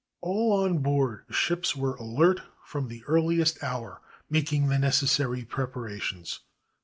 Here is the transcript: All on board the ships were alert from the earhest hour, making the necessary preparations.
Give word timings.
All 0.21 0.51
on 0.51 0.79
board 0.79 1.25
the 1.27 1.33
ships 1.35 1.75
were 1.75 1.93
alert 1.93 2.41
from 2.65 2.87
the 2.87 3.03
earhest 3.07 3.61
hour, 3.61 4.01
making 4.31 4.67
the 4.67 4.79
necessary 4.79 5.43
preparations. 5.43 6.39